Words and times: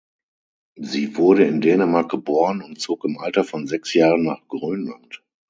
Sie 0.79 1.15
wurde 1.15 1.43
in 1.43 1.61
Dänemark 1.61 2.09
geboren 2.09 2.63
und 2.63 2.81
zog 2.81 3.05
im 3.05 3.19
Alter 3.19 3.43
von 3.43 3.67
sechs 3.67 3.93
Jahren 3.93 4.23
nach 4.23 4.47
Grönland. 4.47 5.21